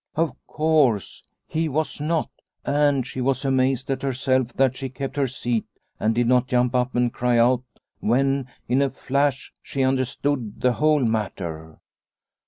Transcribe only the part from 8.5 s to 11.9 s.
in a flash, she understood the whole matter.